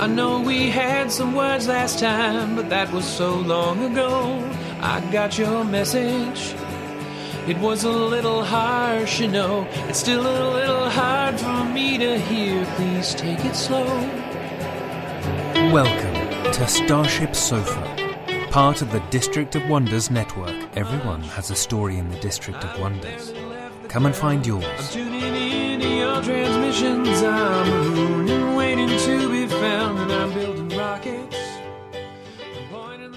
[0.00, 4.42] I know we had some words last time, but that was so long ago.
[4.80, 6.54] I got your message.
[7.46, 9.68] It was a little harsh, you know.
[9.90, 12.64] It's still a little hard for me to hear.
[12.76, 13.84] Please take it slow.
[15.70, 16.14] Welcome
[16.54, 20.56] to Starship Sofa, part of the District of Wonders network.
[20.78, 23.34] Everyone has a story in the District of Wonders.
[23.88, 24.96] Come and find I'm yours.
[28.70, 31.36] In waiting to be found, and I'm building rockets.
[31.90, 31.98] The
[32.70, 33.16] moon.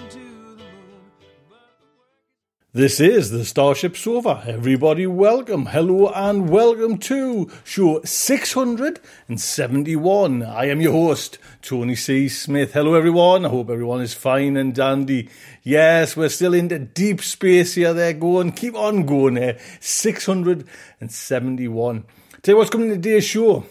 [2.71, 4.43] This is the Starship Sofa.
[4.47, 10.41] Everybody, welcome, hello, and welcome to show 671.
[10.41, 12.27] I am your host, Tony C.
[12.29, 12.73] Smith.
[12.73, 13.45] Hello, everyone.
[13.45, 15.29] I hope everyone is fine and dandy.
[15.61, 17.93] Yes, we're still into deep space here.
[17.93, 19.51] There, going, keep on going eh?
[19.51, 19.59] there.
[19.79, 22.05] 671.
[22.41, 23.63] Tell you what's coming to today's show.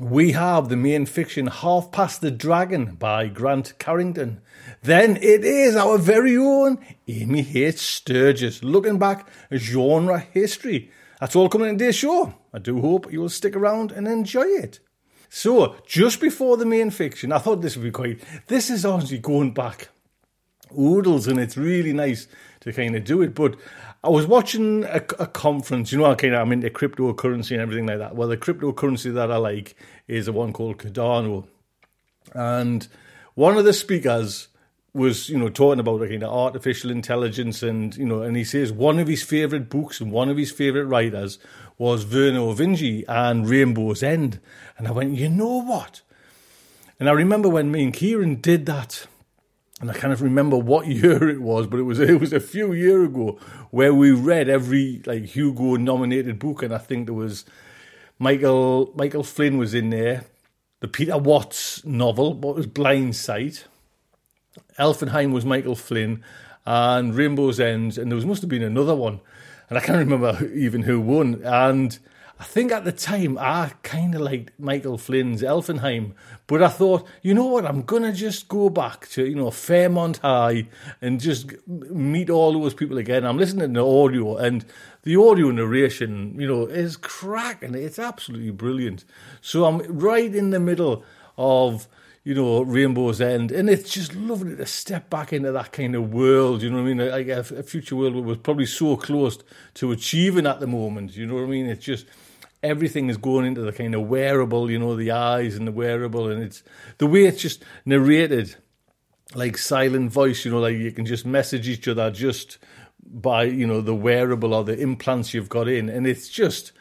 [0.00, 4.40] We have the main fiction Half Past the Dragon by Grant Carrington.
[4.82, 7.76] Then it is our very own Amy H.
[7.76, 10.90] Sturgis looking back at genre history.
[11.20, 12.32] That's all coming in today's show.
[12.50, 14.80] I do hope you will stick around and enjoy it.
[15.28, 18.22] So, just before the main fiction, I thought this would be quite.
[18.46, 19.90] This is honestly going back
[20.78, 22.26] oodles and it's really nice
[22.60, 23.34] to kind of do it.
[23.34, 23.56] But
[24.02, 27.98] I was watching a, a conference, you know, of I'm into cryptocurrency and everything like
[27.98, 28.16] that.
[28.16, 29.76] Well, the cryptocurrency that I like
[30.08, 31.46] is the one called Cardano,
[32.32, 32.88] and
[33.34, 34.48] one of the speakers
[34.92, 38.42] was you know talking about like, kind of artificial intelligence and you know and he
[38.42, 41.38] says one of his favorite books and one of his favorite writers
[41.78, 44.40] was Vernor Vinge and Rainbow's End.
[44.78, 46.00] And I went you know what?
[46.98, 49.06] And I remember when me and Kieran did that
[49.80, 52.40] and I kind of remember what year it was, but it was it was a
[52.40, 53.38] few year ago
[53.70, 57.44] where we read every like Hugo nominated book, and I think there was
[58.18, 60.24] Michael Michael Flynn was in there,
[60.80, 63.64] the Peter Watts novel, what was Blind Sight,
[64.78, 66.22] Eifelheim was Michael Flynn,
[66.66, 69.20] and Rainbow's End, and there was must have been another one,
[69.68, 71.98] and I can't remember even who won, and.
[72.40, 76.12] I think at the time I kind of liked Michael Flynn's Eifelheim,
[76.46, 80.16] but I thought, you know what, I'm gonna just go back to you know Fairmont
[80.18, 80.68] High
[81.02, 83.26] and just meet all those people again.
[83.26, 84.64] I'm listening to audio, and
[85.02, 87.74] the audio narration, you know, is cracking.
[87.74, 89.04] It's absolutely brilliant.
[89.42, 91.04] So I'm right in the middle
[91.36, 91.88] of
[92.24, 96.12] you know, Rainbow's End, and it's just lovely to step back into that kind of
[96.12, 96.62] world.
[96.62, 97.10] You know what I mean?
[97.10, 99.38] Like a, a future world was probably so close
[99.74, 101.16] to achieving at the moment.
[101.16, 101.66] You know what I mean?
[101.66, 102.06] It's just
[102.62, 104.70] everything is going into the kind of wearable.
[104.70, 106.62] You know, the eyes and the wearable, and it's
[106.98, 108.56] the way it's just narrated,
[109.34, 110.44] like silent voice.
[110.44, 112.58] You know, like you can just message each other just
[113.02, 116.72] by you know the wearable or the implants you've got in, and it's just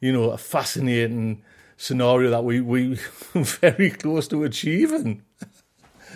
[0.00, 1.42] you know a fascinating
[1.76, 2.94] scenario that we we
[3.34, 5.22] very close to achieving.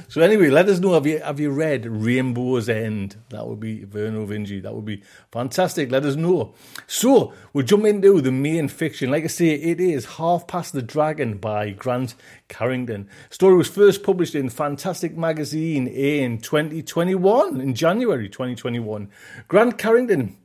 [0.08, 3.16] So anyway, let us know have you have you read Rainbow's End?
[3.30, 4.62] That would be Vernor Vinge.
[4.62, 5.02] That would be
[5.32, 5.90] fantastic.
[5.90, 6.54] Let us know.
[6.86, 9.10] So we'll jump into the main fiction.
[9.10, 12.14] Like I say, it is Half Past the Dragon by Grant
[12.48, 13.08] Carrington.
[13.30, 19.10] Story was first published in Fantastic Magazine in 2021, in January 2021.
[19.48, 20.36] Grant Carrington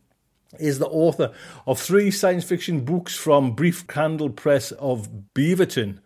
[0.60, 1.32] is the author
[1.68, 6.00] of three science fiction books from Brief Candle Press of Beaverton.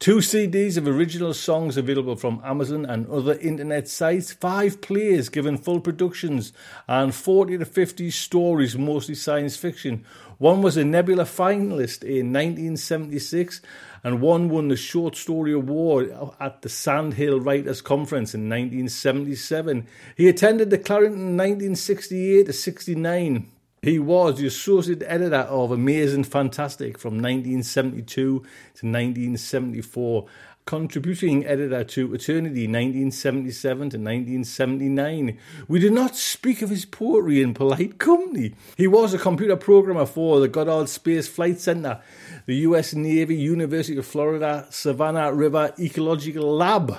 [0.00, 5.58] Two CDs of original songs available from Amazon and other internet sites, five plays given
[5.58, 6.54] full productions,
[6.88, 10.06] and 40 to 50 stories, mostly science fiction.
[10.38, 13.60] One was a Nebula finalist in 1976,
[14.02, 19.86] and one won the Short Story Award at the Sandhill Writers Conference in 1977.
[20.16, 23.50] He attended the Clarion 1968 to 69.
[23.82, 30.26] He was the associate editor of Amazing Fantastic from 1972 to 1974.
[30.66, 35.38] contributing editor to Eternity 1977 to 1979.
[35.66, 38.54] We do not speak of his poetry in polite company.
[38.76, 42.02] He was a computer programmer for the Goddard Space Flight Center,
[42.44, 46.98] the US Navy, University of Florida, Savannah River Ecological Lab.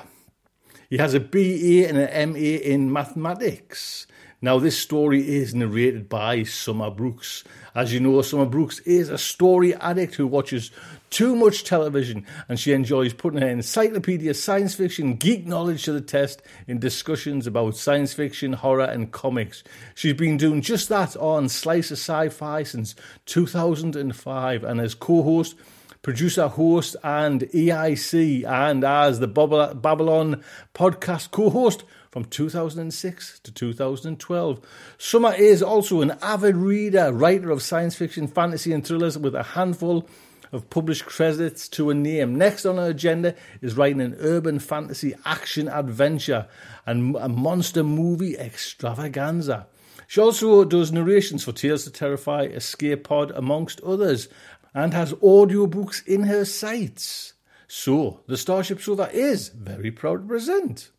[0.89, 4.07] He has a BA and an MA in mathematics.
[4.43, 7.43] Now, this story is narrated by Summer Brooks.
[7.75, 10.71] As you know, Summer Brooks is a story addict who watches
[11.11, 16.01] too much television and she enjoys putting her encyclopedia science fiction geek knowledge to the
[16.01, 19.63] test in discussions about science fiction, horror, and comics.
[19.93, 22.95] She's been doing just that on Slice of Sci Fi since
[23.27, 25.55] 2005 and as co host
[26.01, 34.59] producer, host, and EIC, and as the Babylon podcast co host from 2006 to 2012.
[34.97, 39.43] Summer is also an avid reader, writer of science fiction, fantasy, and thrillers with a
[39.43, 40.07] handful
[40.51, 42.37] of published credits to a name.
[42.37, 46.47] Next on her agenda is writing an urban fantasy action adventure
[46.85, 49.67] and a monster movie extravaganza.
[50.07, 54.27] She also does narrations for Tales to Terrify, Escape Pod, amongst others,
[54.73, 57.33] and has audiobooks in her sights.
[57.69, 60.91] So, the Starship Sofa is very proud to present.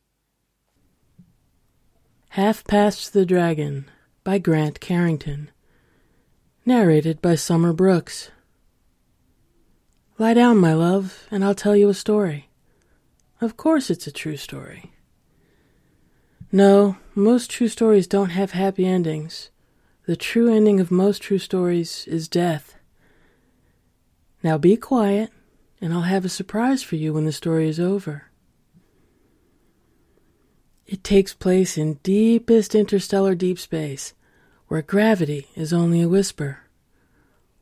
[2.37, 3.91] Half Past the Dragon
[4.25, 5.51] by Grant Carrington.
[6.65, 8.31] Narrated by Summer Brooks.
[10.17, 12.49] Lie down, my love, and I'll tell you a story.
[13.43, 14.93] Of course, it's a true story.
[16.51, 19.51] No, most true stories don't have happy endings.
[20.07, 22.77] The true ending of most true stories is death.
[24.43, 25.31] Now be quiet,
[25.83, 28.32] and I'll have a surprise for you when the story is over.
[30.87, 34.15] It takes place in deepest interstellar deep space,
[34.69, 36.61] where gravity is only a whisper.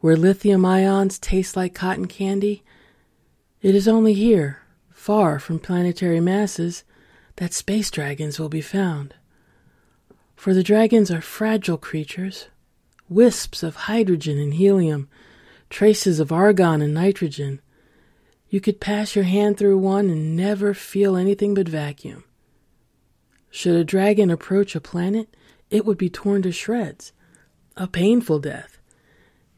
[0.00, 2.62] Where lithium ions taste like cotton candy,
[3.62, 6.84] it is only here, far from planetary masses,
[7.36, 9.14] that space dragons will be found.
[10.34, 12.46] For the dragons are fragile creatures,
[13.08, 15.08] wisps of hydrogen and helium,
[15.68, 17.60] traces of argon and nitrogen.
[18.48, 22.24] You could pass your hand through one and never feel anything but vacuum.
[23.50, 25.34] Should a dragon approach a planet,
[25.70, 27.12] it would be torn to shreds.
[27.76, 28.78] A painful death.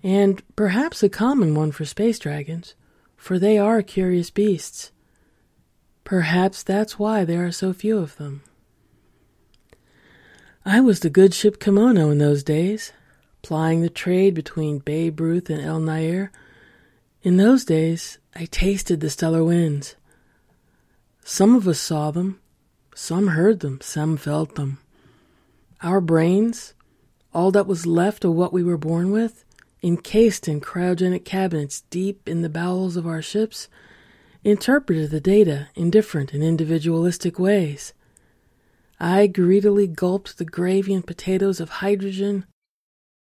[0.03, 2.75] And perhaps a common one for space dragons,
[3.17, 4.91] for they are curious beasts.
[6.05, 8.43] Perhaps that's why there are so few of them.
[10.65, 12.93] I was the good ship Kimono in those days,
[13.43, 16.31] plying the trade between Babe Ruth and El Nair.
[17.23, 19.97] In those days, I tasted the stellar winds.
[21.25, 22.41] Some of us saw them,
[22.95, 24.79] some heard them, some felt them.
[25.83, 26.75] Our brains,
[27.35, 29.45] all that was left of what we were born with,
[29.83, 33.69] encased in cryogenic cabinets deep in the bowels of our ships,
[34.45, 37.93] interpreted the data in different and individualistic ways.
[39.01, 42.47] I greedily gulped the gravy and potatoes of hydrogen,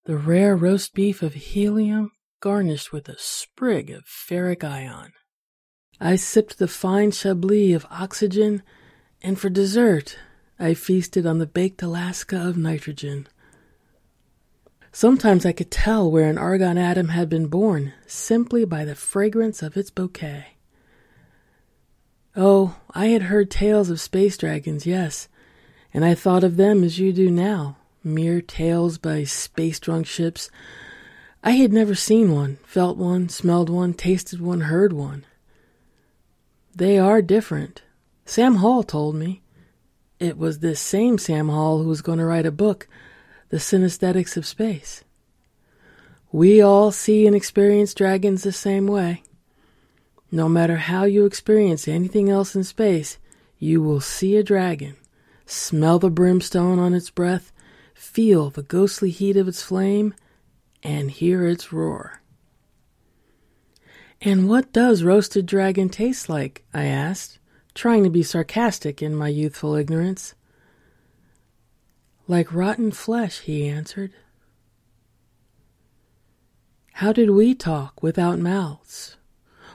[0.04, 5.12] the rare roast beef of helium garnished with a sprig of ferric ion.
[6.00, 8.62] I sipped the fine chablis of oxygen
[9.22, 10.19] and for dessert,
[10.58, 13.28] I feasted on the baked Alaska of nitrogen.
[14.92, 19.62] Sometimes I could tell where an argon atom had been born simply by the fragrance
[19.62, 20.48] of its bouquet.
[22.36, 25.28] Oh, I had heard tales of space dragons, yes,
[25.94, 30.50] and I thought of them as you do now, mere tales by space drunk ships.
[31.43, 35.24] I had never seen one, felt one, smelled one, tasted one, heard one.
[36.74, 37.82] They are different,
[38.24, 39.43] Sam Hall told me.
[40.19, 42.86] It was this same Sam Hall who was going to write a book,
[43.48, 45.02] The Synesthetics of Space.
[46.31, 49.22] We all see and experience dragons the same way.
[50.31, 53.19] No matter how you experience anything else in space,
[53.58, 54.96] you will see a dragon,
[55.44, 57.52] smell the brimstone on its breath,
[57.94, 60.14] feel the ghostly heat of its flame,
[60.82, 62.22] and hear its roar.
[64.20, 66.64] And what does roasted dragon taste like?
[66.72, 67.38] I asked
[67.74, 70.34] trying to be sarcastic in my youthful ignorance.
[72.29, 74.12] Like rotten flesh, he answered.
[76.94, 79.17] How did we talk without mouths?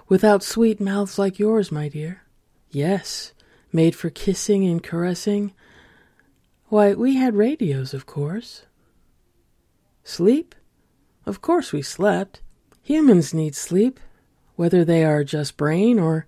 [0.08, 2.22] Without sweet mouths like yours, my dear?
[2.70, 3.34] Yes,
[3.74, 5.54] made for kissing and caressing.
[6.68, 8.64] Why, we had radios, of course.
[10.04, 10.56] Sleep?
[11.26, 12.42] Of course we slept.
[12.84, 14.00] Humans need sleep,
[14.56, 16.26] whether they are just brain or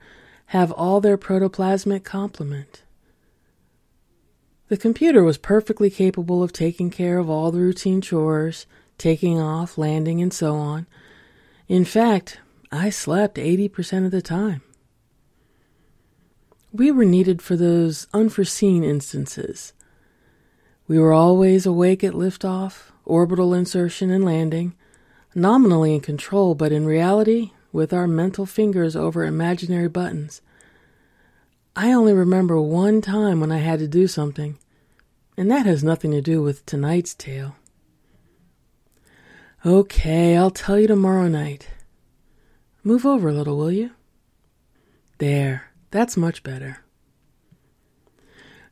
[0.50, 2.82] have all their protoplasmic complement.
[4.68, 8.66] The computer was perfectly capable of taking care of all the routine chores,
[8.98, 10.88] taking off, landing, and so on.
[11.68, 12.40] In fact,
[12.72, 14.64] I slept 80% of the time.
[16.74, 19.74] We were needed for those unforeseen instances.
[20.88, 24.74] We were always awake at liftoff, orbital insertion, and landing,
[25.36, 30.42] nominally in control, but in reality, with our mental fingers over imaginary buttons.
[31.76, 34.58] I only remember one time when I had to do something,
[35.38, 37.56] and that has nothing to do with tonight's tale.
[39.66, 41.70] Okay, I'll tell you tomorrow night.
[42.84, 43.92] Move over a little, will you?
[45.18, 46.84] There, that's much better.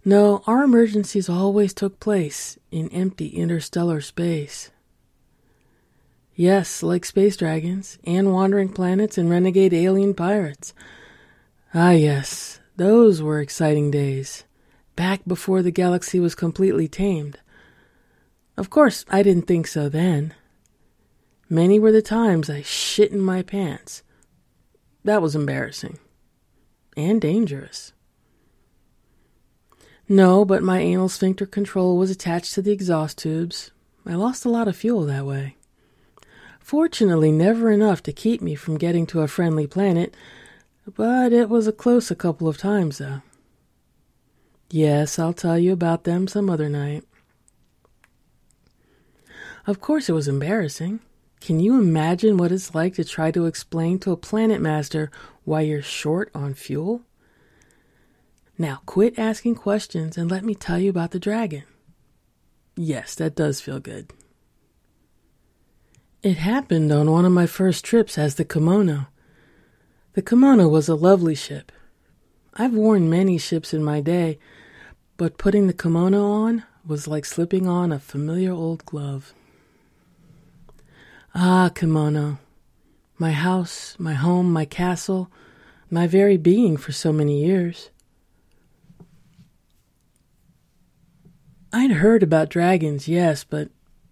[0.06, 4.72] No, our emergencies always took place in empty interstellar space.
[6.40, 10.76] Yes, like space dragons, and wandering planets, and renegade alien pirates.
[11.74, 14.44] Ah, yes, those were exciting days,
[14.96, 17.40] back before the galaxy was completely tamed.
[18.56, 20.36] Of course, I didn't think so then.
[21.50, 24.04] Many were the times I shit in my pants.
[25.04, 25.98] That was embarrassing.
[26.96, 27.94] And dangerous.
[30.08, 33.72] No, but my anal sphincter control was attached to the exhaust tubes.
[34.06, 35.57] I lost a lot of fuel that way.
[36.68, 40.14] Fortunately, never enough to keep me from getting to a friendly planet,
[40.98, 43.22] but it was a close a couple of times, though.
[44.70, 47.06] Yes, I'll tell you about them some other night.
[49.66, 51.00] Of course, it was embarrassing.
[51.40, 55.10] Can you imagine what it's like to try to explain to a planet master
[55.46, 57.04] why you're short on fuel?
[58.58, 61.64] Now, quit asking questions and let me tell you about the dragon.
[62.76, 64.12] Yes, that does feel good.
[66.24, 69.08] It happened on one of my first trips as the kimono.
[70.14, 71.72] The kimono was a lovely ship.
[72.56, 74.40] I've worn many ships in my day,
[75.16, 79.34] but putting the kimono on was like slipping on a familiar old glove.
[81.36, 82.40] Ah, kimono,
[83.20, 85.30] my house, my home, my castle,
[85.92, 87.92] my very being for so many years.
[91.72, 93.70] I'd heard about dragons, yes, but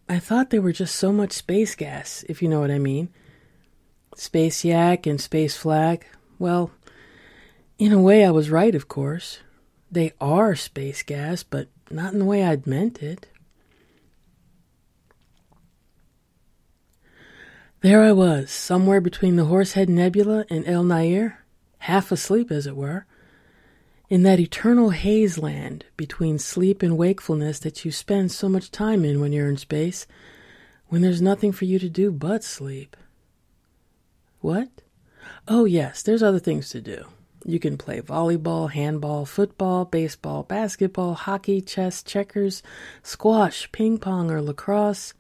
[0.08, 3.10] I thought they were just so much space gas, if you know what I mean.
[4.16, 6.06] Space yak and space flag.
[6.38, 6.72] Well,
[7.78, 9.40] in a way, I was right, of course.
[9.92, 13.28] They are space gas, but not in the way I'd meant it.
[17.82, 21.46] There I was, somewhere between the Horsehead Nebula and El Nair,
[21.80, 23.06] half asleep, as it were,
[24.10, 29.04] in that eternal haze land between sleep and wakefulness that you spend so much time
[29.04, 30.06] in when you're in space,
[30.88, 32.96] when there's nothing for you to do but sleep.
[34.42, 34.70] What?
[35.48, 37.06] Oh, yes, there's other things to do.
[37.44, 42.64] You can play volleyball, handball, football, baseball, basketball, hockey, chess, checkers,
[43.04, 45.14] squash, ping pong, or lacrosse.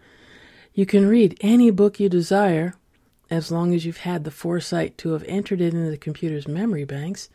[0.74, 2.76] You can read any book you desire,
[3.30, 6.86] as long as you've had the foresight to have entered it into the computer's memory
[6.86, 7.30] banks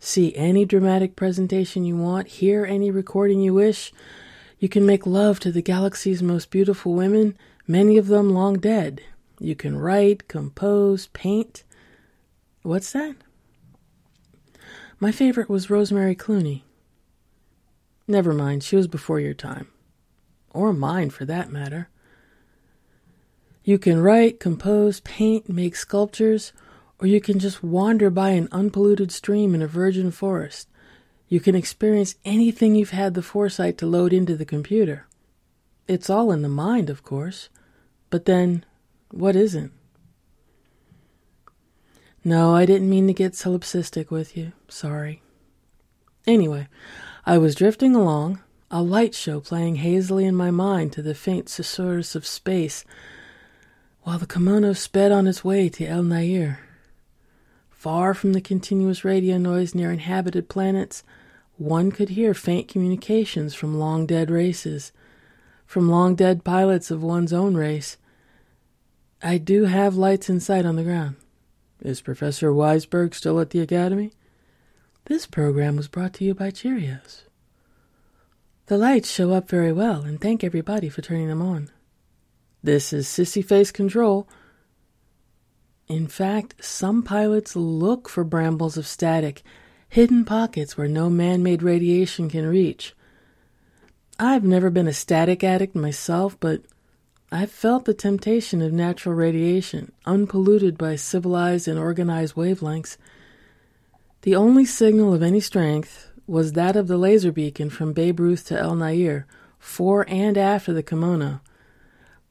[0.00, 3.92] see any dramatic presentation you want, hear any recording you wish.
[4.58, 9.02] You can make love to the galaxy's most beautiful women, many of them long dead.
[9.38, 11.64] You can write, compose, paint.
[12.62, 13.14] What's that?
[14.98, 16.62] My favorite was Rosemary Clooney.
[18.08, 19.68] Never mind, she was before your time.
[20.52, 21.88] Or mine, for that matter.
[23.62, 26.52] You can write, compose, paint, make sculptures,
[27.00, 30.68] or you can just wander by an unpolluted stream in a virgin forest.
[31.28, 35.06] You can experience anything you've had the foresight to load into the computer.
[35.88, 37.48] It's all in the mind, of course.
[38.10, 38.64] But then,
[39.10, 39.72] what isn't?
[42.22, 44.52] No, I didn't mean to get solipsistic with you.
[44.68, 45.22] Sorry.
[46.26, 46.68] Anyway,
[47.24, 51.46] I was drifting along, a light show playing hazily in my mind to the faint
[51.46, 52.84] susurrus of space,
[54.02, 56.60] while the kimono sped on its way to El Nair.
[57.80, 61.02] Far from the continuous radio noise near inhabited planets,
[61.56, 64.92] one could hear faint communications from long dead races,
[65.64, 67.96] from long dead pilots of one's own race.
[69.22, 71.16] I do have lights in sight on the ground.
[71.80, 74.12] Is Professor Weisberg still at the Academy?
[75.06, 77.22] This program was brought to you by Cheerios.
[78.66, 81.70] The lights show up very well, and thank everybody for turning them on.
[82.62, 84.28] This is Sissy Face Control.
[85.90, 89.42] In fact, some pilots look for brambles of static,
[89.88, 92.94] hidden pockets where no man made radiation can reach.
[94.16, 96.62] I've never been a static addict myself, but
[97.32, 102.96] I've felt the temptation of natural radiation, unpolluted by civilized and organized wavelengths.
[104.22, 108.46] The only signal of any strength was that of the laser beacon from Babe Ruth
[108.46, 109.26] to El Nair,
[109.58, 111.40] fore and after the kimono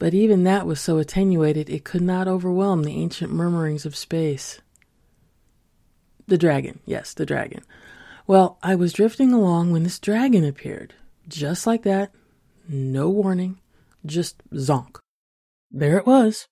[0.00, 4.62] but even that was so attenuated it could not overwhelm the ancient murmurings of space.
[6.26, 7.62] The dragon, yes, the dragon.
[8.26, 10.94] Well, I was drifting along when this dragon appeared.
[11.28, 12.12] Just like that.
[12.66, 13.60] No warning.
[14.06, 14.96] Just zonk.
[15.70, 16.46] There it was.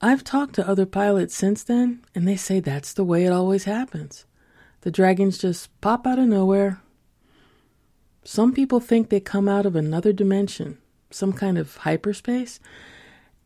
[0.00, 3.64] I've talked to other pilots since then, and they say that's the way it always
[3.64, 4.24] happens.
[4.80, 6.80] The dragons just pop out of nowhere.
[8.24, 10.78] Some people think they come out of another dimension,
[11.16, 12.60] some kind of hyperspace,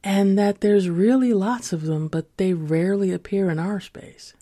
[0.03, 4.35] and that there's really lots of them, but they rarely appear in our space.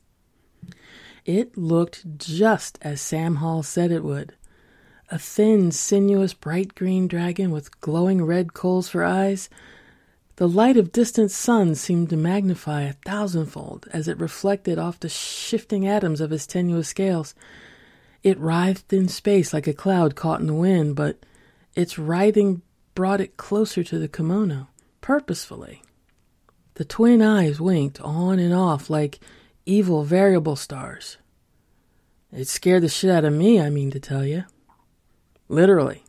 [1.25, 4.35] It looked just as Sam Hall said it would
[5.11, 9.49] a thin, sinuous, bright green dragon with glowing red coals for eyes.
[10.37, 15.09] The light of distant suns seemed to magnify a thousandfold as it reflected off the
[15.09, 17.35] shifting atoms of his tenuous scales.
[18.23, 21.25] It writhed in space like a cloud caught in the wind, but
[21.75, 22.63] its writhing
[22.99, 24.67] brought it closer to the kimono
[25.01, 25.81] purposefully.
[26.75, 29.21] The twin eyes winked on and off like
[29.65, 31.17] evil variable stars.
[32.33, 34.47] It scared the shit out of me, I mean to tell you.
[35.49, 36.03] Literally.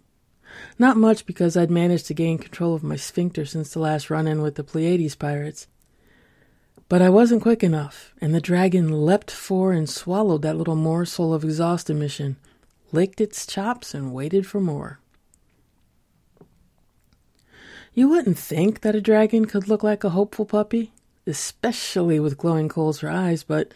[0.80, 4.26] Not much because I'd managed to gain control of my sphincter since the last run
[4.26, 5.68] in with the Pleiades pirates.
[6.88, 11.36] But I wasn't quick enough, and the dragon leapt for and swallowed that little morsel
[11.36, 12.38] of exhaust emission,
[12.92, 15.00] licked its chops, and waited for more.
[18.00, 20.94] You wouldn't think that a dragon could look like a hopeful puppy,
[21.28, 23.74] especially with glowing coals for eyes, but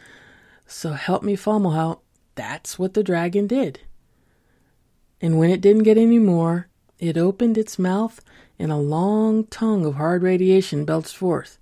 [0.66, 2.00] so help me Fomalhaut,
[2.36, 3.82] that's what the dragon did.
[5.20, 8.22] And when it didn't get any more, it opened its mouth
[8.58, 11.58] and a long tongue of hard radiation belched forth,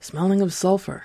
[0.00, 1.04] smelling of sulfur.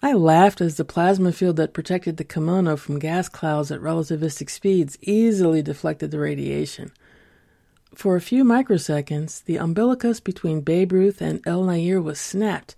[0.00, 4.48] I laughed as the plasma field that protected the kimono from gas clouds at relativistic
[4.48, 6.92] speeds easily deflected the radiation.
[7.94, 12.74] For a few microseconds, the umbilicus between Babe Ruth and El Nair was snapped,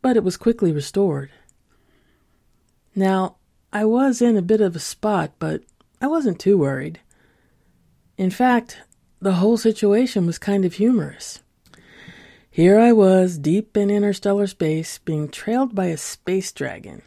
[0.00, 1.30] but it was quickly restored.
[2.94, 3.36] Now,
[3.72, 5.62] I was in a bit of a spot, but
[6.00, 7.00] I wasn't too worried.
[8.16, 8.78] In fact,
[9.20, 11.40] the whole situation was kind of humorous.
[12.50, 17.02] Here I was, deep in interstellar space, being trailed by a space dragon.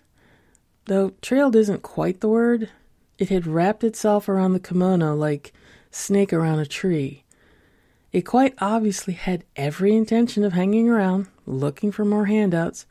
[0.85, 2.69] Though trailed isn't quite the word,
[3.17, 5.53] it had wrapped itself around the kimono like
[5.91, 7.24] snake around a tree.
[8.15, 12.86] It quite obviously had every intention of hanging around, looking for more handouts.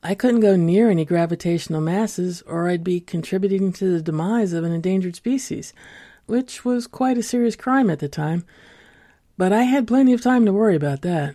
[0.00, 4.62] I couldn't go near any gravitational masses, or I'd be contributing to the demise of
[4.62, 5.72] an endangered species,
[6.26, 8.44] which was quite a serious crime at the time.
[9.36, 11.34] But I had plenty of time to worry about that.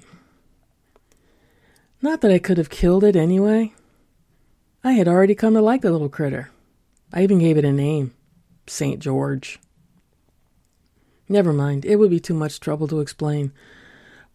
[2.02, 3.74] Not that I could have killed it anyway.
[4.82, 6.52] I had already come to like the little critter.
[7.12, 8.14] I even gave it a name
[8.66, 9.02] St.
[9.02, 9.60] George.
[11.34, 13.54] Never mind, it would be too much trouble to explain.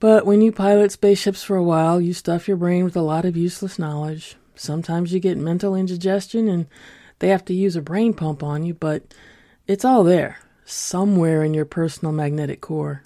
[0.01, 3.25] But when you pilot spaceships for a while, you stuff your brain with a lot
[3.25, 4.35] of useless knowledge.
[4.57, 6.67] Sometimes you get mental indigestion and
[7.21, 9.15] they have to use a brain pump on you, but
[9.69, 13.05] it's all there, somewhere in your personal magnetic core.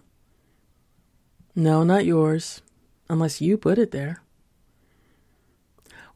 [1.54, 2.62] No, not yours,
[3.10, 4.22] unless you put it there.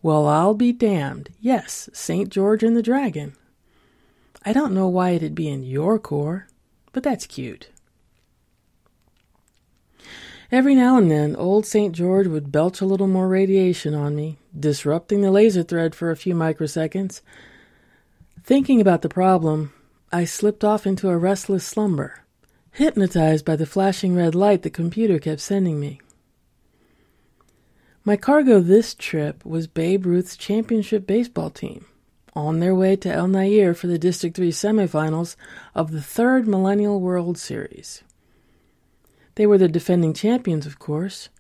[0.00, 1.28] Well, I'll be damned.
[1.40, 2.30] Yes, St.
[2.30, 3.34] George and the Dragon.
[4.46, 6.48] I don't know why it'd be in your core
[6.96, 7.68] but that's cute.
[10.50, 11.94] Every now and then, old St.
[11.94, 16.16] George would belch a little more radiation on me, disrupting the laser thread for a
[16.16, 17.20] few microseconds.
[18.42, 19.74] Thinking about the problem,
[20.10, 22.20] I slipped off into a restless slumber,
[22.70, 26.00] hypnotized by the flashing red light the computer kept sending me.
[28.06, 31.84] My cargo this trip was Babe Ruth's championship baseball team
[32.36, 35.36] on their way to El Nair for the District 3 semifinals
[35.74, 38.04] of the third Millennial World Series.
[39.36, 41.30] They were the defending champions, of course.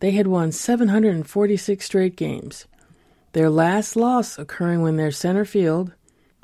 [0.00, 2.66] They had won 746 straight games,
[3.32, 5.92] their last loss occurring when their center field,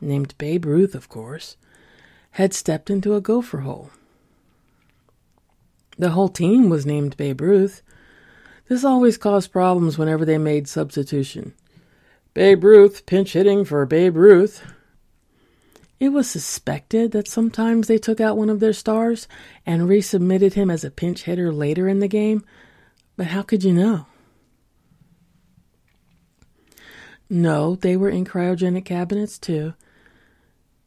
[0.01, 1.57] named Babe Ruth, of course,
[2.33, 3.91] had stepped into a gopher hole.
[5.99, 7.83] The whole team was named Babe Ruth.
[8.69, 11.55] This always caused problems whenever they made substitution.
[12.35, 14.65] Babe Ruth pinch hitting for Babe Ruth.
[16.01, 19.29] It was suspected that sometimes they took out one of their stars
[19.67, 22.43] and resubmitted him as a pinch hitter later in the game,
[23.17, 24.07] but how could you know?
[27.29, 29.75] No, they were in cryogenic cabinets too.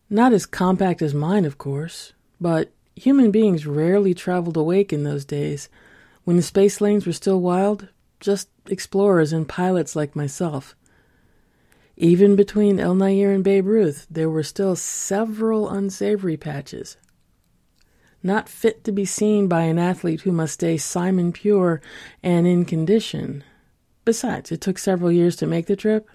[0.09, 5.25] Not as compact as mine, of course, but human beings rarely traveled awake in those
[5.25, 5.69] days,
[6.23, 7.87] when the space lanes were still wild,
[8.19, 10.75] just explorers and pilots like myself.
[11.97, 16.97] Even between El Nair and Babe Ruth, there were still several unsavory patches.
[18.21, 21.81] Not fit to be seen by an athlete who must stay Simon pure
[22.21, 23.43] and in condition.
[24.03, 26.09] Besides, it took several years to make the trip.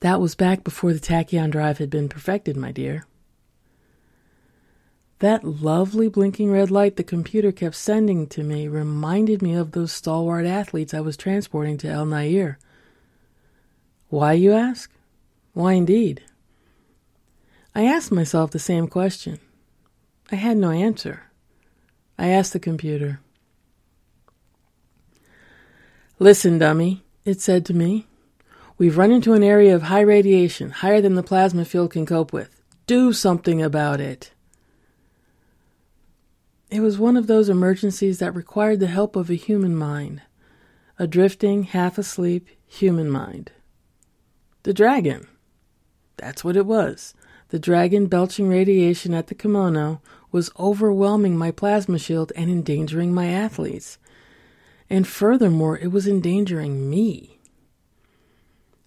[0.00, 3.06] That was back before the tachyon drive had been perfected, my dear.
[5.18, 9.92] That lovely blinking red light the computer kept sending to me reminded me of those
[9.92, 12.58] stalwart athletes I was transporting to El Nair.
[14.12, 14.92] Why, you ask?
[15.54, 16.22] Why, indeed?
[17.74, 19.40] I asked myself the same question.
[20.30, 21.30] I had no answer.
[22.18, 23.20] I asked the computer.
[26.18, 28.06] Listen, dummy, it said to me.
[28.76, 32.34] We've run into an area of high radiation, higher than the plasma field can cope
[32.34, 32.60] with.
[32.86, 34.32] Do something about it.
[36.68, 40.20] It was one of those emergencies that required the help of a human mind,
[40.98, 43.52] a drifting, half asleep human mind.
[44.64, 45.26] The dragon.
[46.16, 47.14] That's what it was.
[47.48, 53.26] The dragon belching radiation at the kimono was overwhelming my plasma shield and endangering my
[53.26, 53.98] athletes.
[54.88, 57.38] And furthermore, it was endangering me.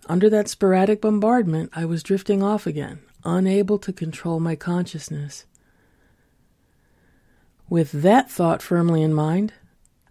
[0.08, 5.46] Under that sporadic bombardment, I was drifting off again, unable to control my consciousness.
[7.68, 9.54] With that thought firmly in mind,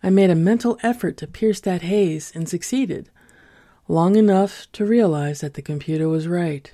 [0.03, 3.09] I made a mental effort to pierce that haze and succeeded,
[3.89, 6.73] long enough to realize that the computer was right.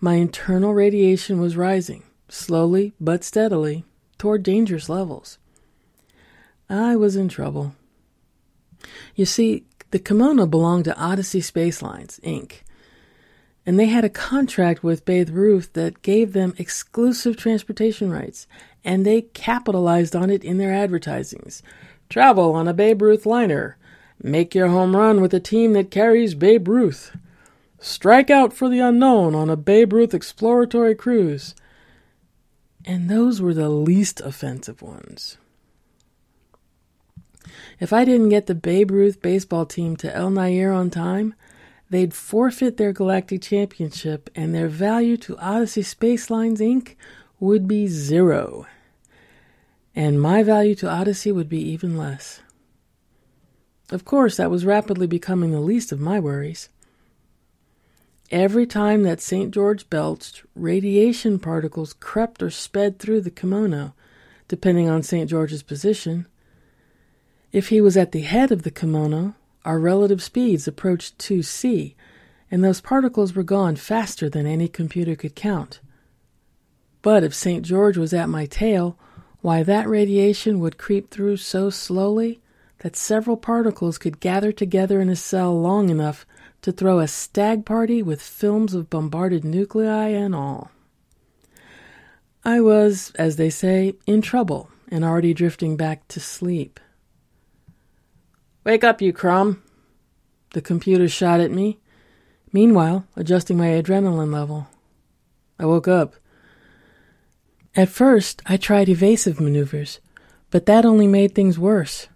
[0.00, 3.84] My internal radiation was rising, slowly but steadily,
[4.16, 5.38] toward dangerous levels.
[6.68, 7.74] I was in trouble.
[9.14, 12.62] You see, the kimono belonged to Odyssey Spacelines, Inc.,
[13.64, 18.46] and they had a contract with Babe Ruth that gave them exclusive transportation rights,
[18.82, 21.62] and they capitalized on it in their advertisings.
[22.08, 23.76] Travel on a Babe Ruth liner.
[24.22, 27.16] Make your home run with a team that carries Babe Ruth.
[27.78, 31.54] Strike out for the unknown on a Babe Ruth exploratory cruise.
[32.84, 35.38] And those were the least offensive ones.
[37.78, 41.34] If I didn't get the Babe Ruth baseball team to El Nair on time,
[41.88, 46.96] they'd forfeit their galactic championship and their value to Odyssey Spacelines Inc.
[47.38, 48.66] would be zero.
[49.94, 52.40] And my value to Odyssey would be even less.
[53.90, 56.68] Of course, that was rapidly becoming the least of my worries.
[58.30, 59.50] Every time that St.
[59.52, 63.94] George belched, radiation particles crept or sped through the kimono,
[64.48, 65.30] depending on St.
[65.30, 66.26] George's position.
[67.52, 71.94] If he was at the head of the kimono, our relative speeds approached 2c,
[72.50, 75.80] and those particles were gone faster than any computer could count.
[77.00, 77.64] But if St.
[77.64, 78.98] George was at my tail,
[79.40, 82.40] why that radiation would creep through so slowly
[82.80, 86.24] that several particles could gather together in a cell long enough
[86.62, 90.70] to throw a stag party with films of bombarded nuclei and all.
[92.44, 96.80] I was, as they say, in trouble and already drifting back to sleep.
[98.64, 99.62] Wake up, you crumb!
[100.52, 101.78] The computer shot at me,
[102.52, 104.66] meanwhile, adjusting my adrenaline level.
[105.58, 106.14] I woke up.
[107.76, 110.00] At first, I tried evasive maneuvers,
[110.50, 112.08] but that only made things worse.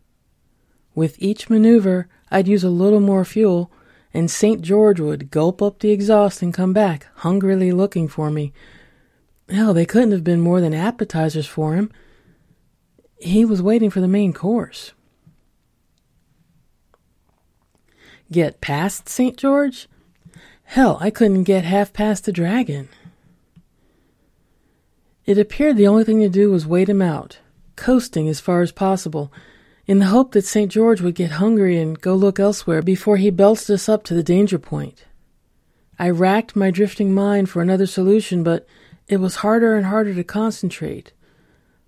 [0.95, 3.71] With each maneuver, I'd use a little more fuel,
[4.13, 4.61] and St.
[4.61, 8.53] George would gulp up the exhaust and come back, hungrily looking for me.
[9.49, 11.91] Hell, they couldn't have been more than appetizers for him.
[13.19, 14.93] He was waiting for the main course.
[18.31, 19.37] Get past St.
[19.37, 19.89] George?
[20.65, 22.89] Hell, I couldn't get half past the dragon.
[25.25, 27.39] It appeared the only thing to do was wait him out,
[27.77, 29.33] coasting as far as possible,
[29.87, 30.71] in the hope that St.
[30.71, 34.23] George would get hungry and go look elsewhere before he belched us up to the
[34.23, 35.05] danger point.
[35.99, 38.67] I racked my drifting mind for another solution, but
[39.09, 41.13] it was harder and harder to concentrate.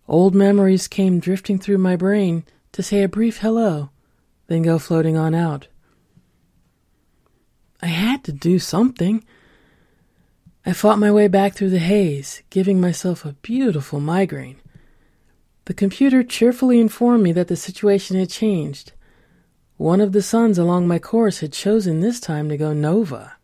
[0.07, 3.90] Old memories came drifting through my brain to say a brief hello,
[4.48, 5.68] then go floating on out.
[7.80, 9.24] I had to do something.
[10.66, 14.57] I fought my way back through the haze, giving myself a beautiful migraine.
[15.66, 18.92] The computer cheerfully informed me that the situation had changed.
[19.77, 23.35] One of the suns along my course had chosen this time to go nova.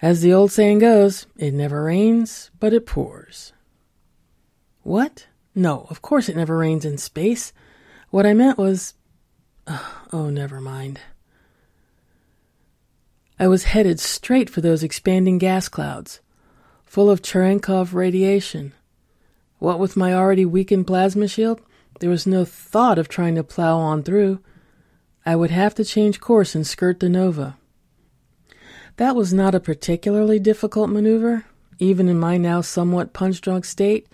[0.00, 3.52] As the old saying goes, it never rains, but it pours.
[4.82, 5.26] What?
[5.54, 7.52] No, of course it never rains in space.
[8.10, 8.94] What I meant was.
[10.10, 11.00] Oh, never mind.
[13.38, 16.20] I was headed straight for those expanding gas clouds,
[16.86, 18.72] full of Cherenkov radiation.
[19.58, 21.60] What with my already weakened plasma shield,
[22.00, 24.40] there was no thought of trying to plow on through.
[25.26, 27.56] I would have to change course and skirt the Nova.
[28.96, 31.44] That was not a particularly difficult maneuver,
[31.78, 34.08] even in my now somewhat punch drunk state,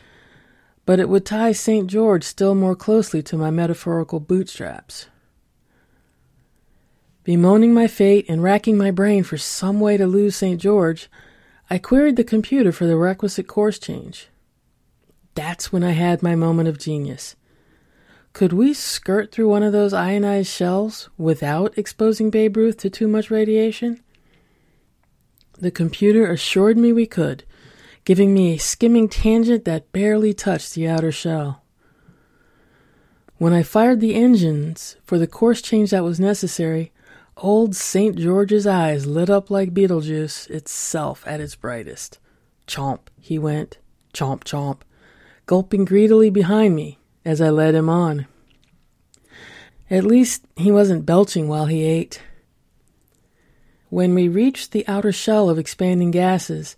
[0.87, 1.88] but it would tie St.
[1.88, 5.07] George still more closely to my metaphorical bootstraps.
[7.22, 10.61] Bemoaning my fate and racking my brain for some way to lose St.
[10.61, 11.09] George,
[11.70, 14.28] I queried the computer for the requisite course change.
[15.35, 17.37] That's when I had my moment of genius.
[18.33, 23.07] Could we skirt through one of those ionized shells without exposing Babe Ruth to too
[23.07, 24.03] much radiation?
[25.59, 27.44] The computer assured me we could,
[28.05, 31.62] giving me a skimming tangent that barely touched the outer shell.
[33.37, 36.92] When I fired the engines for the course change that was necessary,
[37.37, 38.16] old St.
[38.16, 42.18] George's eyes lit up like Betelgeuse itself at its brightest.
[42.66, 43.79] Chomp, he went,
[44.12, 44.81] chomp, chomp,
[45.46, 48.26] gulping greedily behind me as I led him on.
[49.90, 52.22] At least he wasn't belching while he ate.
[53.90, 56.76] When we reached the outer shell of expanding gases,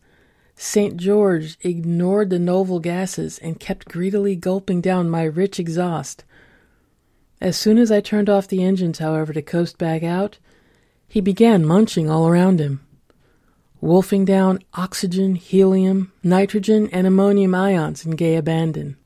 [0.55, 0.97] St.
[0.97, 6.25] George ignored the novel gases and kept greedily gulping down my rich exhaust.
[7.41, 10.39] As soon as I turned off the engines, however, to coast back out,
[11.07, 12.86] he began munching all around him,
[13.87, 18.97] wolfing down oxygen, helium, nitrogen, and ammonium ions in gay abandon.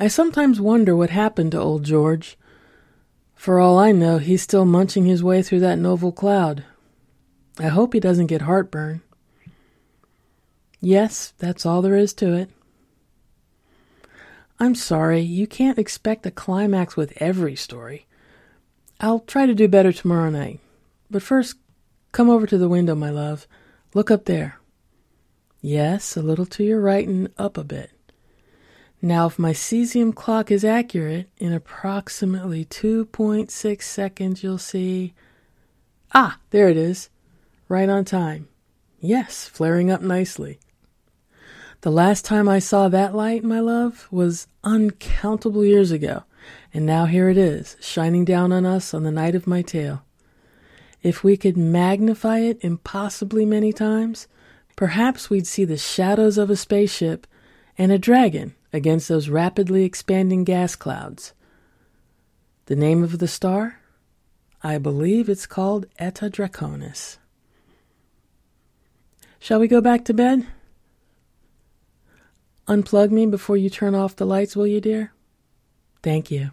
[0.00, 2.36] I sometimes wonder what happened to old George.
[3.36, 6.64] For all I know, he's still munching his way through that novel cloud.
[7.58, 9.00] I hope he doesn't get heartburn.
[10.80, 12.50] Yes, that's all there is to it.
[14.58, 18.06] I'm sorry, you can't expect a climax with every story.
[19.00, 20.58] I'll try to do better tomorrow night.
[21.10, 21.56] But first,
[22.14, 23.48] come over to the window, my love.
[23.92, 24.60] Look up there.
[25.60, 27.90] Yes, a little to your right and up a bit.
[29.02, 35.12] Now, if my cesium clock is accurate, in approximately 2.6 seconds, you'll see.
[36.14, 37.10] Ah, there it is.
[37.68, 38.48] Right on time.
[39.00, 40.60] Yes, flaring up nicely.
[41.80, 46.22] The last time I saw that light, my love, was uncountable years ago,
[46.72, 50.04] and now here it is, shining down on us on the night of my tale.
[51.04, 54.26] If we could magnify it impossibly many times,
[54.74, 57.26] perhaps we'd see the shadows of a spaceship
[57.76, 61.34] and a dragon against those rapidly expanding gas clouds.
[62.66, 63.80] The name of the star?
[64.62, 67.18] I believe it's called Eta Draconis.
[69.38, 70.46] Shall we go back to bed?
[72.66, 75.12] Unplug me before you turn off the lights, will you, dear?
[76.02, 76.52] Thank you.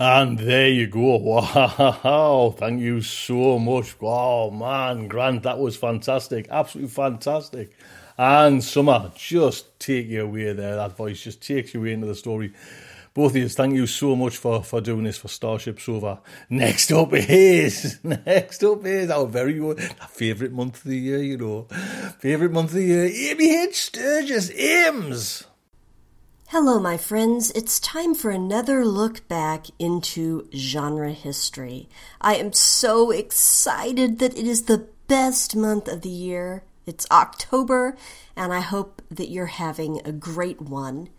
[0.00, 1.18] And there you go.
[1.20, 2.54] Wow.
[2.56, 3.94] Thank you so much.
[4.00, 6.48] Oh, man, Grant, that was fantastic.
[6.50, 7.76] Absolutely fantastic.
[8.16, 10.76] And Summer, just take you away there.
[10.76, 12.54] That voice just takes you away into the story.
[13.12, 16.20] Both of you, thank you so much for, for doing this for Starship Sofa.
[16.48, 19.76] Next up is, next up is our very own,
[20.08, 21.64] favourite month of the year, you know.
[22.20, 23.76] Favourite month of the year, Amy H.
[23.76, 25.44] Sturgis, Ames.
[26.52, 27.52] Hello, my friends.
[27.52, 31.88] It's time for another look back into genre history.
[32.20, 36.64] I am so excited that it is the best month of the year.
[36.86, 37.96] It's October,
[38.34, 41.10] and I hope that you're having a great one.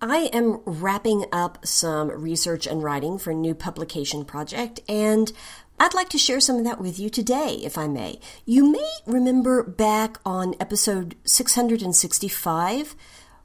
[0.00, 5.32] I am wrapping up some research and writing for a new publication project, and
[5.80, 8.20] I'd like to share some of that with you today, if I may.
[8.46, 12.94] You may remember back on episode 665,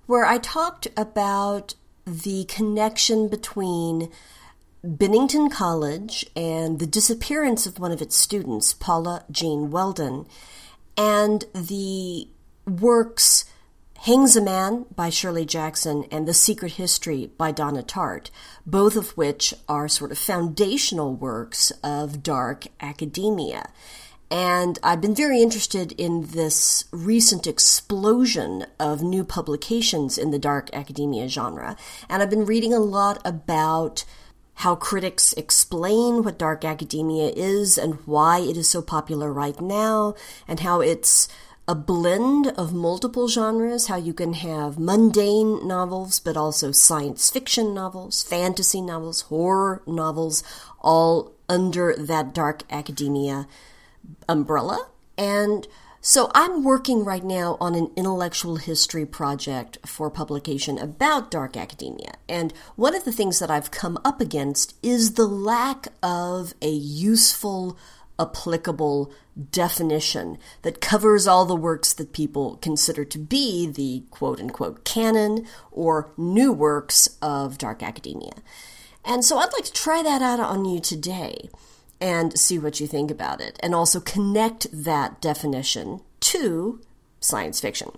[0.05, 4.09] where I talked about the connection between
[4.83, 10.27] Bennington College and the disappearance of one of its students, Paula Jean Welden,
[10.97, 12.27] and the
[12.67, 13.45] works
[14.05, 18.29] Hangsaman by Shirley Jackson and The Secret History by Donna Tartt,
[18.65, 23.69] both of which are sort of foundational works of dark academia.
[24.33, 30.71] And I've been very interested in this recent explosion of new publications in the dark
[30.73, 31.77] academia genre.
[32.09, 34.05] And I've been reading a lot about
[34.55, 40.15] how critics explain what dark academia is and why it is so popular right now,
[40.47, 41.27] and how it's
[41.67, 47.71] a blend of multiple genres, how you can have mundane novels, but also science fiction
[47.71, 50.43] novels, fantasy novels, horror novels,
[50.81, 53.47] all under that dark academia
[54.27, 54.87] umbrella.
[55.17, 55.67] And
[56.05, 62.15] So I'm working right now on an intellectual history project for publication about dark academia.
[62.27, 66.69] And one of the things that I've come up against is the lack of a
[66.69, 67.77] useful,
[68.19, 69.13] applicable
[69.49, 75.47] definition that covers all the works that people consider to be the quote unquote canon
[75.71, 78.33] or new works of dark academia.
[79.05, 81.49] And so I'd like to try that out on you today
[82.03, 86.81] and see what you think about it, and also connect that definition to
[87.21, 87.91] science fiction.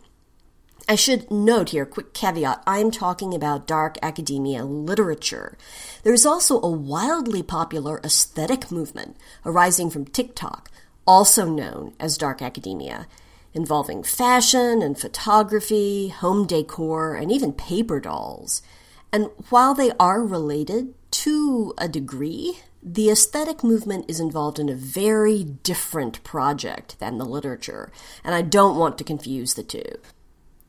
[0.88, 5.58] I should note here, quick caveat, I'm talking about dark academia literature.
[6.04, 10.70] There's also a wildly popular aesthetic movement arising from TikTok,
[11.08, 13.08] also known as dark academia,
[13.56, 18.62] involving fashion and photography, home decor, and even paper dolls.
[19.12, 24.76] And while they are related to a degree, the aesthetic movement is involved in a
[24.76, 27.92] very different project than the literature,
[28.24, 29.98] and I don't want to confuse the two.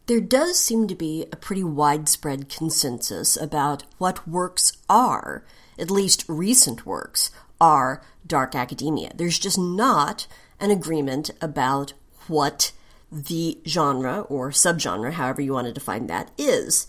[0.06, 5.44] There does seem to be a pretty widespread consensus about what works are,
[5.78, 9.12] at least recent works, are dark academia.
[9.14, 10.26] There's just not
[10.58, 11.92] an agreement about
[12.28, 12.72] what
[13.12, 16.86] the genre or subgenre, however you want to define that, is.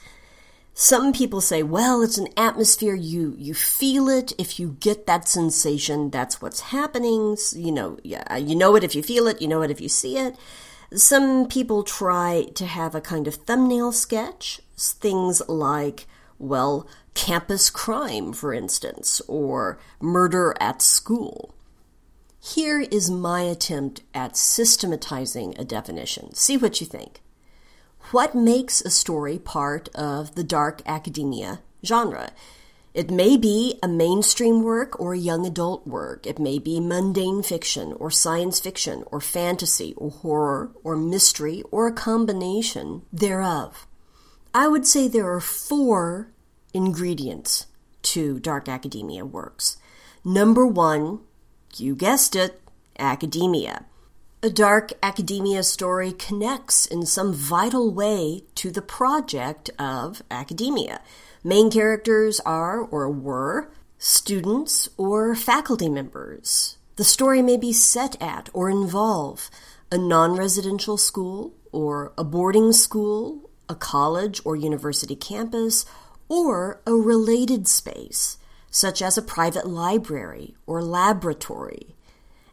[0.80, 2.94] Some people say, well, it's an atmosphere.
[2.94, 4.32] You, you feel it.
[4.38, 7.36] If you get that sensation, that's what's happening.
[7.56, 9.42] You know, yeah, you know it if you feel it.
[9.42, 10.36] You know it if you see it.
[10.94, 14.62] Some people try to have a kind of thumbnail sketch.
[14.78, 16.06] Things like,
[16.38, 21.56] well, campus crime, for instance, or murder at school.
[22.40, 26.36] Here is my attempt at systematizing a definition.
[26.36, 27.24] See what you think.
[28.12, 32.32] What makes a story part of the dark academia genre?
[32.94, 36.26] It may be a mainstream work or a young adult work.
[36.26, 41.86] It may be mundane fiction or science fiction or fantasy or horror or mystery or
[41.86, 43.86] a combination thereof.
[44.54, 46.32] I would say there are four
[46.74, 47.68] ingredients
[48.04, 49.78] to dark academia works.
[50.24, 51.20] Number one,
[51.76, 52.62] you guessed it,
[52.98, 53.86] academia.
[54.48, 61.02] A dark academia story connects in some vital way to the project of academia.
[61.44, 66.78] Main characters are or were students or faculty members.
[66.96, 69.50] The story may be set at or involve
[69.92, 75.86] a non residential school or a boarding school, a college or university campus,
[76.30, 78.38] or a related space,
[78.72, 81.97] such as a private library or laboratory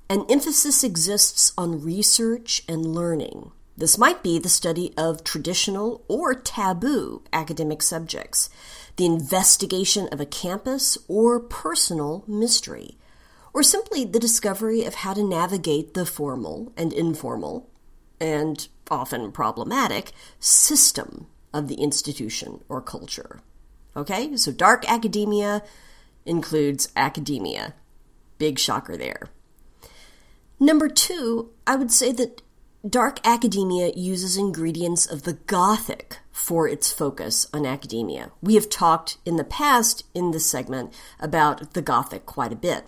[0.08, 3.50] an emphasis exists on research and learning.
[3.76, 8.50] This might be the study of traditional or taboo academic subjects,
[8.96, 12.96] the investigation of a campus or personal mystery,
[13.52, 17.68] or simply the discovery of how to navigate the formal and informal,
[18.20, 23.40] and often problematic, system of the institution or culture.
[23.96, 25.62] Okay, so dark academia
[26.26, 27.74] includes academia.
[28.38, 29.30] Big shocker there.
[30.60, 32.42] Number two, I would say that
[32.88, 38.30] dark academia uses ingredients of the Gothic for its focus on academia.
[38.42, 42.86] We have talked in the past in this segment about the Gothic quite a bit.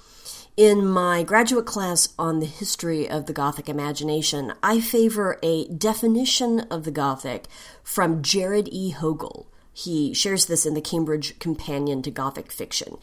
[0.56, 6.60] In my graduate class on the history of the Gothic imagination, I favor a definition
[6.70, 7.46] of the Gothic
[7.82, 8.92] from Jerrold E.
[8.92, 9.46] Hogle.
[9.78, 12.96] He shares this in the Cambridge Companion to Gothic Fiction.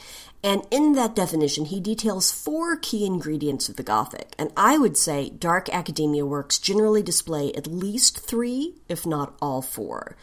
[0.44, 4.34] And in that definition, he details four key ingredients of the Gothic.
[4.40, 9.62] And I would say dark academia works generally display at least three, if not all
[9.62, 10.18] four.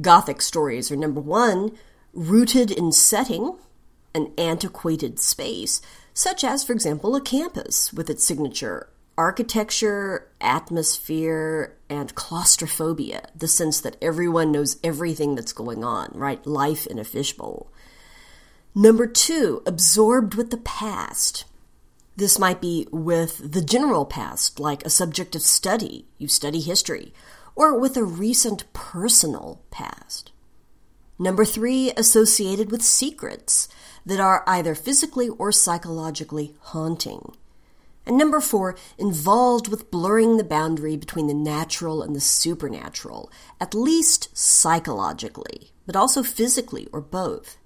[0.00, 1.70] Gothic stories are number one,
[2.12, 3.56] rooted in setting,
[4.16, 5.80] an antiquated space,
[6.12, 13.80] such as, for example, a campus with its signature architecture, atmosphere, and claustrophobia, the sense
[13.80, 16.44] that everyone knows everything that's going on, right?
[16.46, 17.70] Life in a fishbowl.
[18.74, 21.44] Number two, absorbed with the past.
[22.16, 27.12] This might be with the general past, like a subject of study, you study history,
[27.54, 30.32] or with a recent personal past.
[31.18, 33.68] Number three, associated with secrets
[34.04, 37.36] that are either physically or psychologically haunting.
[38.06, 43.30] And number four, involved with blurring the boundary between the natural and the supernatural,
[43.60, 47.56] at least psychologically, but also physically or both.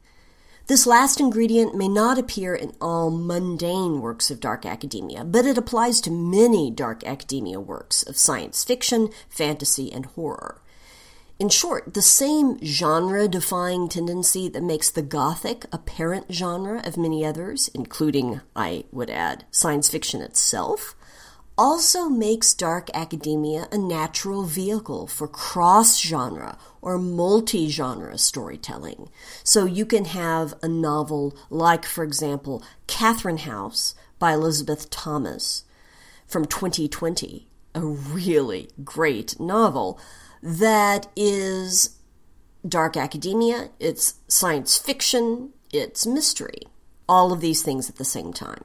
[0.68, 5.56] This last ingredient may not appear in all mundane works of dark academia, but it
[5.56, 10.60] applies to many dark academia works of science fiction, fantasy, and horror.
[11.38, 16.96] In short, the same genre defying tendency that makes the Gothic a parent genre of
[16.96, 20.96] many others, including, I would add, science fiction itself,
[21.56, 29.08] also makes dark academia a natural vehicle for cross genre or multi genre storytelling.
[29.44, 35.64] So you can have a novel like, for example, Catherine House by Elisabeth Thomas
[36.26, 40.00] from 2020, a really great novel
[40.42, 41.98] that is
[42.66, 46.62] dark academia, it's science fiction, it's mystery.
[47.08, 48.64] All of these things at the same time.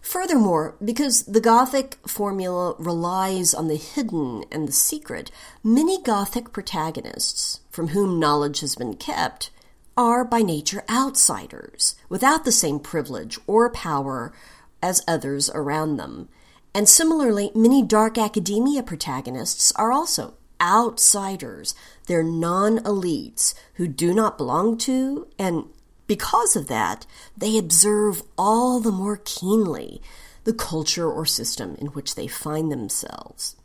[0.00, 5.32] Furthermore, because the Gothic formula relies on the hidden and the secret,
[5.64, 9.50] many Gothic protagonists, from whom knowledge has been kept,
[9.96, 14.32] are by nature outsiders, without the same privilege or power
[14.80, 16.28] as others around them.
[16.72, 21.74] And similarly, many dark academia protagonists are also outsiders.
[22.06, 25.64] They're non elites who do not belong to and
[26.06, 27.04] because of that,
[27.36, 30.00] they observe all the more keenly
[30.44, 33.56] the culture or system in which they find themselves.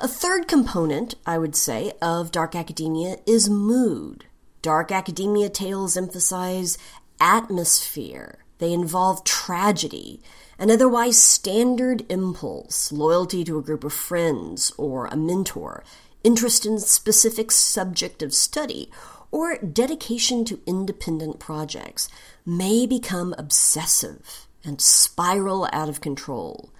[0.00, 4.26] A third component, I would say, of dark academia is mood.
[4.62, 6.78] Dark academia tales emphasize
[7.20, 8.44] atmosphere.
[8.58, 10.22] They involve tragedy,
[10.58, 15.84] an otherwise standard impulse, loyalty to a group of friends or a mentor,
[16.24, 18.90] interest in specific subject of study,
[19.30, 22.08] or dedication to independent projects
[22.44, 26.70] may become obsessive and spiral out of control.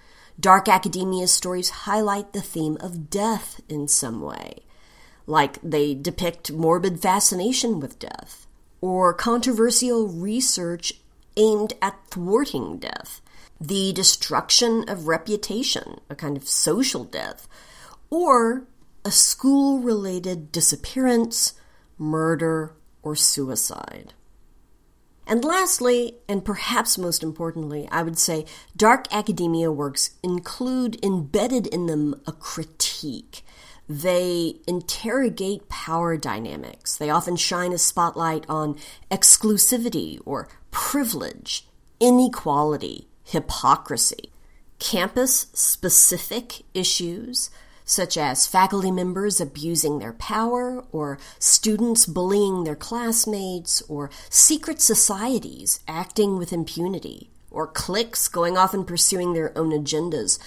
[0.40, 4.62] Dark academia stories highlight the theme of death in some way,
[5.26, 8.46] like they depict morbid fascination with death,
[8.80, 10.94] or controversial research
[11.36, 13.20] aimed at thwarting death,
[13.61, 17.48] the destruction of reputation, a kind of social death,
[18.11, 18.64] or
[19.04, 21.54] a school related disappearance
[21.98, 24.12] murder, or suicide.
[25.26, 28.46] And lastly, and perhaps most importantly, I would say
[28.76, 33.44] dark academia works include embedded in them a critique.
[33.88, 36.96] They interrogate power dynamics.
[36.96, 38.76] They often shine a spotlight on
[39.11, 41.66] exclusivity or privilege,
[42.00, 44.32] inequality, hypocrisy,
[44.78, 47.50] campus specific issues
[47.84, 55.80] such as faculty members abusing their power, or students bullying their classmates, or secret societies
[55.88, 60.38] acting with impunity, or cliques going off and pursuing their own agendas,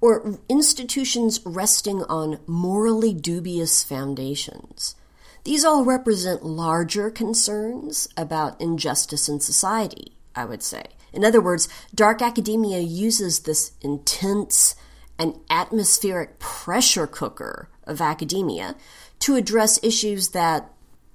[0.00, 4.96] or institutions resting on morally dubious foundations.
[5.44, 10.86] These all represent larger concerns about injustice in society, I would say.
[11.12, 14.74] In other words, dark academia uses this intense,
[15.18, 18.74] and atmospheric pressure cooker of academia
[19.20, 20.72] to address issues that,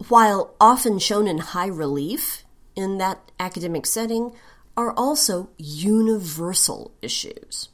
[0.07, 2.45] while often shown in high relief
[2.75, 4.31] in that academic setting,
[4.77, 7.69] are also universal issues.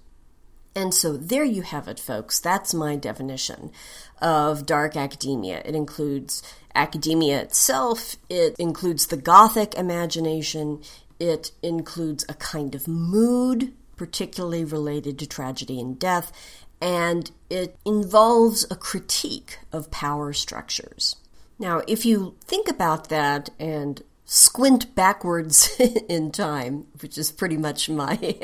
[0.75, 2.39] And so there you have it, folks.
[2.39, 3.71] That's my definition
[4.19, 5.61] of dark academia.
[5.65, 6.41] It includes
[6.73, 10.81] academia itself, it includes the Gothic imagination,
[11.23, 16.33] it includes a kind of mood particularly related to tragedy and death,
[16.81, 21.15] and it involves a critique of power structures.
[21.57, 27.89] Now, if you think about that and squint backwards in time, which is pretty much
[27.89, 28.35] my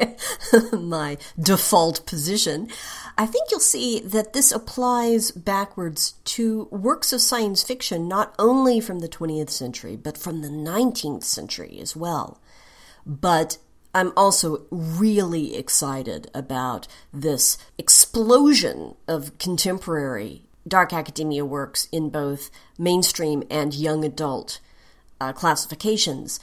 [0.71, 2.69] my default position,
[3.17, 8.80] I think you'll see that this applies backwards to works of science fiction not only
[8.80, 12.39] from the 20th century but from the 19th century as well.
[13.10, 13.57] But
[13.95, 23.43] I'm also really excited about this explosion of contemporary dark academia works in both mainstream
[23.49, 24.60] and young adult
[25.20, 26.39] uh, classifications.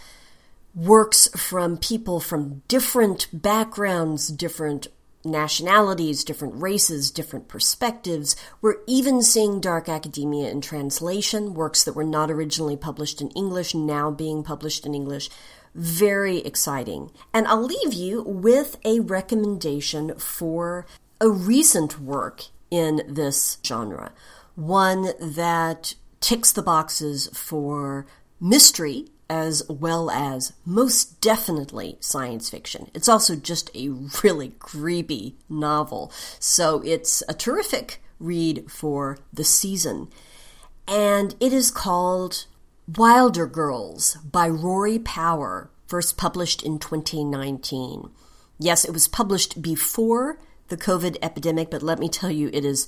[0.75, 4.89] Works from people from different backgrounds, different
[5.25, 8.35] nationalities, different races, different perspectives.
[8.61, 13.73] We're even seeing dark academia in translation, works that were not originally published in English,
[13.73, 15.31] now being published in English.
[15.77, 17.11] Very exciting.
[17.35, 20.87] And I'll leave you with a recommendation for
[21.20, 24.12] a recent work in this genre.
[24.55, 28.07] One that ticks the boxes for
[28.41, 32.91] mystery as well as most definitely science fiction.
[32.95, 33.91] It's also just a
[34.24, 36.11] really creepy novel.
[36.39, 40.09] So it's a terrific read for the season.
[40.89, 42.47] And it is called
[42.95, 48.11] Wilder Girls by Rory Power, first published in 2019.
[48.61, 52.87] Yes, it was published before the COVID epidemic, but let me tell you, it is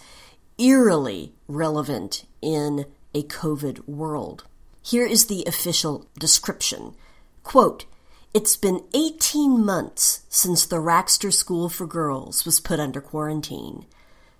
[0.56, 4.44] eerily relevant in a COVID world.
[4.82, 6.94] Here is the official description.
[7.42, 7.84] Quote,
[8.32, 13.84] It's been 18 months since the Raxter School for Girls was put under quarantine.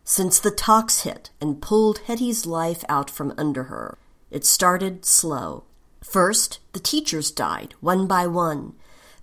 [0.05, 3.99] Since the tox hit and pulled Hetty's life out from under her,
[4.31, 5.65] it started slow.
[6.03, 8.75] First, the teachers died, one by one.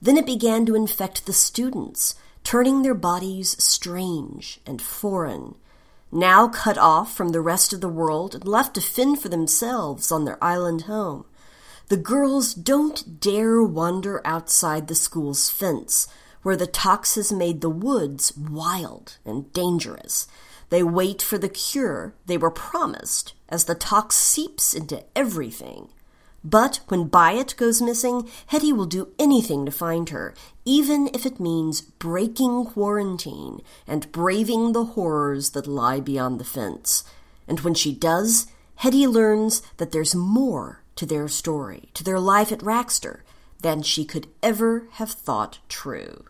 [0.01, 5.55] Then it began to infect the students, turning their bodies strange and foreign.
[6.11, 10.11] Now cut off from the rest of the world and left to fend for themselves
[10.11, 11.25] on their island home.
[11.87, 16.07] The girls don't dare wander outside the school's fence,
[16.41, 20.27] where the tox has made the woods wild and dangerous.
[20.69, 25.89] They wait for the cure they were promised as the tox seeps into everything.
[26.43, 31.39] But when Byatt goes missing, Hetty will do anything to find her, even if it
[31.39, 37.03] means breaking quarantine and braving the horrors that lie beyond the fence.
[37.47, 42.51] And when she does, Hetty learns that there's more to their story, to their life
[42.51, 43.21] at Raxter,
[43.61, 46.25] than she could ever have thought true.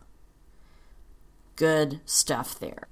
[1.57, 2.87] Good stuff there.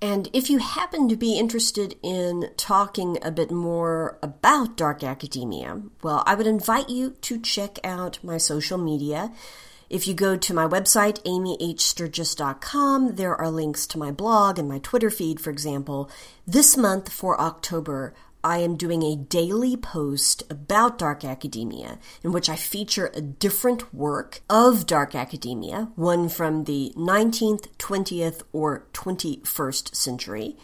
[0.00, 5.82] And if you happen to be interested in talking a bit more about dark academia,
[6.02, 9.32] well, I would invite you to check out my social media.
[9.90, 14.78] If you go to my website, amyhsturgis.com, there are links to my blog and my
[14.78, 16.10] Twitter feed, for example.
[16.46, 18.14] This month for October,
[18.44, 23.92] I am doing a daily post about dark academia in which I feature a different
[23.92, 30.56] work of dark academia, one from the 19th, 20th, or 21st century.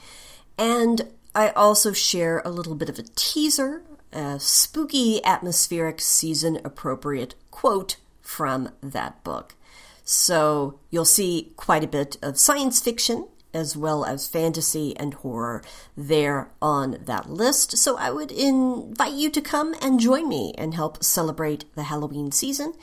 [0.57, 7.35] And I also share a little bit of a teaser, a spooky, atmospheric, season appropriate
[7.51, 9.57] quote from that book.
[10.05, 15.63] So you'll see quite a bit of science fiction as well as fantasy and horror
[15.97, 17.79] there on that list.
[17.79, 22.33] So I would invite you to come and join me and help celebrate the Halloween
[22.33, 22.75] season.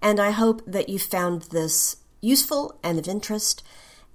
[0.00, 3.62] And I hope that you found this useful and of interest.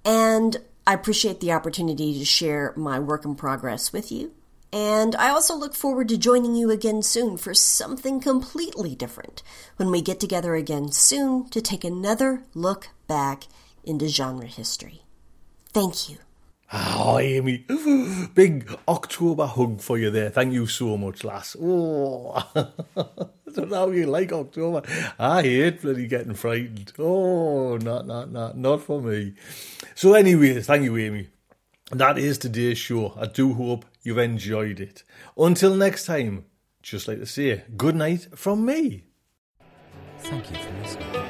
[0.05, 4.33] And I appreciate the opportunity to share my work in progress with you.
[4.73, 9.43] And I also look forward to joining you again soon for something completely different
[9.77, 13.43] when we get together again soon to take another look back
[13.83, 15.02] into genre history.
[15.73, 16.17] Thank you.
[16.71, 17.65] Oh, Amy,
[18.33, 20.29] big October hug for you there.
[20.29, 21.55] Thank you so much, lass.
[21.61, 24.81] Oh, I don't know how you like October.
[25.19, 26.91] I hate bloody getting frightened.
[26.97, 29.33] Oh, not, not, not, not for me.
[29.93, 31.27] So, anyways, thank you, Amy.
[31.91, 33.13] That is today's show.
[33.19, 35.03] I do hope you've enjoyed it.
[35.37, 36.45] Until next time,
[36.81, 39.03] just like to say, good night from me.
[40.19, 41.22] Thank you for listening.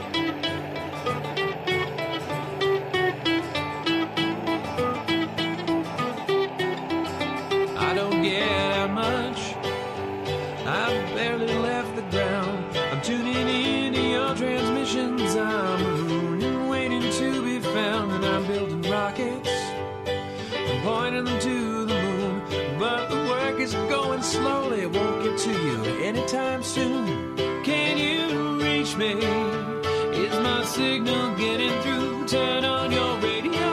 [30.74, 32.26] Signal getting through?
[32.26, 33.68] Turn on your radio.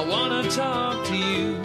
[0.00, 1.58] I wanna talk to you.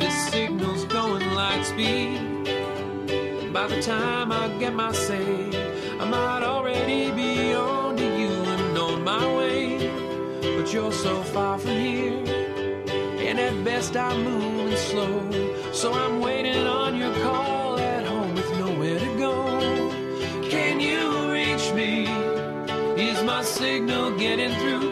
[0.00, 2.18] This signal's going light speed.
[3.52, 5.50] By the time I get my say,
[6.00, 9.88] I might already be on to you and on my way.
[10.56, 12.24] But you're so far from here,
[13.28, 15.51] and at best I'm moving slow.
[15.82, 19.34] So I'm waiting on your call at home with nowhere to go.
[20.48, 22.06] Can you reach me?
[23.02, 24.91] Is my signal getting through?